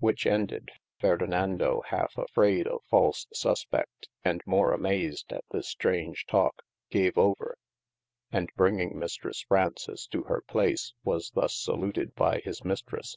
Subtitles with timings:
[0.00, 0.70] Whiche ended,
[1.00, 7.56] Ferdinands halfe afrayd of false suspeft, and more amazed at this straunge talke, gave over,
[8.30, 13.16] and bringing Mistresse Fraunces to hir place, was thus saluted by his Mistresse.